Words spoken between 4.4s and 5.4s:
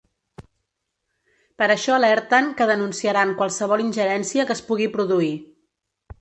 que es pugui produir.